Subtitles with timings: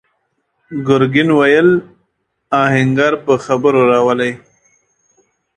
[0.87, 1.69] ګرګين وويل:
[2.63, 4.31] آهنګر په خبرو راولئ!